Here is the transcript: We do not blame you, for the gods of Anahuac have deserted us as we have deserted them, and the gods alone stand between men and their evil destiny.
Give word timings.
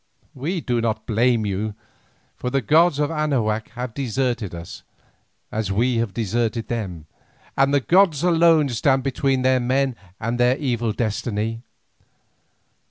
We 0.33 0.61
do 0.61 0.81
not 0.81 1.05
blame 1.05 1.45
you, 1.45 1.75
for 2.35 2.49
the 2.49 2.63
gods 2.63 2.97
of 2.97 3.11
Anahuac 3.11 3.69
have 3.75 3.93
deserted 3.93 4.55
us 4.55 4.81
as 5.51 5.71
we 5.71 5.97
have 5.97 6.11
deserted 6.11 6.69
them, 6.69 7.05
and 7.55 7.71
the 7.71 7.81
gods 7.81 8.23
alone 8.23 8.67
stand 8.69 9.03
between 9.03 9.43
men 9.43 9.95
and 10.19 10.39
their 10.39 10.57
evil 10.57 10.91
destiny. 10.91 11.61